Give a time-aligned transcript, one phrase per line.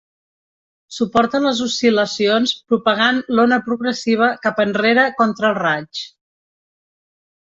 [0.99, 6.01] Suporta les oscil·lacions propagant l'ona progressiva cap enrere contra el raig.